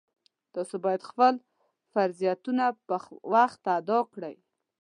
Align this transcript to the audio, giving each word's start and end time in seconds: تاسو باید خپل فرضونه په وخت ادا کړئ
تاسو 0.53 0.75
باید 0.85 1.07
خپل 1.09 1.33
فرضونه 1.93 2.65
په 2.87 2.95
وخت 3.33 3.61
ادا 3.77 3.99
کړئ 4.13 4.35